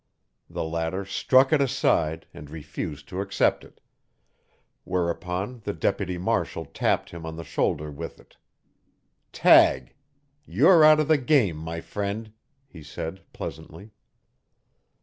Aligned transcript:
The 0.49 0.63
latter 0.63 1.05
struck 1.05 1.53
it 1.53 1.61
aside 1.61 2.25
and 2.33 2.49
refused 2.49 3.07
to 3.09 3.21
accept 3.21 3.63
it 3.63 3.79
whereupon 4.83 5.59
the 5.59 5.73
deputy 5.73 6.17
marshal 6.17 6.65
tapped 6.65 7.11
him 7.11 7.23
on 7.23 7.35
the 7.35 7.43
shoulder 7.43 7.91
with 7.91 8.19
it. 8.19 8.37
"Tag! 9.31 9.93
You're 10.43 10.83
out 10.83 10.99
of 10.99 11.07
the 11.07 11.19
game, 11.19 11.57
my 11.57 11.81
friend," 11.81 12.33
he 12.65 12.81
said 12.81 13.21
pleasantly. 13.31 13.91